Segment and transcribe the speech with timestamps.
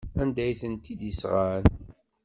[0.21, 1.65] Anda ay tent-id-sɣan?